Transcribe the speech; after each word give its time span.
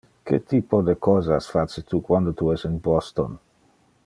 Que 0.29 0.37
typo 0.53 0.79
de 0.87 0.95
cosas 1.07 1.51
face 1.57 1.85
tu 1.93 2.01
quando 2.09 2.35
tu 2.43 2.51
es 2.57 2.67
in 2.71 2.83
Boston? 2.89 3.41